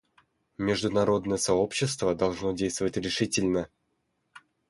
Международное 0.57 1.37
сообщество 1.37 2.15
должно 2.15 2.53
действовать 2.53 2.97
решительно. 2.97 3.69